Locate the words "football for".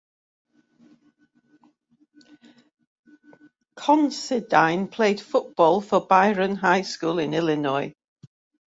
5.21-5.99